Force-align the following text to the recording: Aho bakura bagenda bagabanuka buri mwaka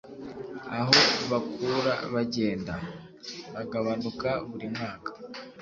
Aho 0.79 0.97
bakura 1.31 1.93
bagenda 2.13 2.73
bagabanuka 3.53 4.29
buri 4.49 4.65
mwaka 4.75 5.09